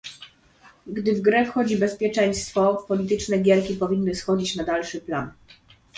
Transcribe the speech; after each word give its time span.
Gdy 0.87 1.15
w 1.15 1.21
grę 1.21 1.45
wchodzi 1.45 1.77
bezpieczeństwo, 1.77 2.85
polityczne 2.87 3.37
gierki 3.39 3.75
powinny 3.75 4.15
schodzić 4.15 4.55
na 4.55 4.63
dalszy 4.63 5.01
plan 5.01 5.31